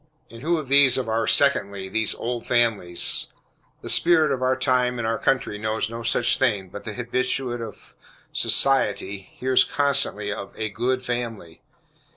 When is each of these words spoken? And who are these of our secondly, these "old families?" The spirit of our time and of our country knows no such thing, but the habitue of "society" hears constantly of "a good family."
And 0.31 0.41
who 0.41 0.57
are 0.57 0.63
these 0.63 0.97
of 0.97 1.07
our 1.07 1.27
secondly, 1.27 1.87
these 1.87 2.15
"old 2.15 2.47
families?" 2.47 3.27
The 3.83 3.87
spirit 3.89 4.31
of 4.31 4.41
our 4.41 4.57
time 4.57 4.97
and 4.97 5.05
of 5.05 5.11
our 5.11 5.19
country 5.19 5.59
knows 5.59 5.91
no 5.91 6.01
such 6.01 6.39
thing, 6.39 6.69
but 6.69 6.85
the 6.85 6.93
habitue 6.93 7.63
of 7.63 7.93
"society" 8.33 9.19
hears 9.19 9.63
constantly 9.63 10.33
of 10.33 10.55
"a 10.57 10.69
good 10.71 11.03
family." 11.03 11.61